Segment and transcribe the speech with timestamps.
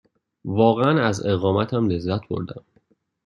[0.45, 2.63] واقعاً از اقامتم لذت بردم.